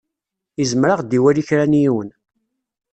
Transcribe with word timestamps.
Izmer 0.61 0.89
ad 0.91 0.97
ɣ-d-iwali 0.99 1.43
kra 1.47 1.65
n 1.65 1.79
yiwen. 1.81 2.09